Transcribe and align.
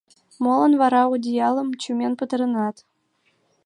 —Молан 0.43 0.73
вара 0.81 1.01
одеялым 1.13 1.69
чумен 1.81 2.13
пытаренат? 2.19 2.75